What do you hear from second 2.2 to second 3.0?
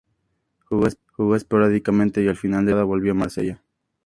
y al final de la temporada